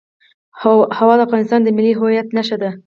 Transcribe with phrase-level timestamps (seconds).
[0.99, 2.69] هوا د افغانستان د ملي هویت نښه ده.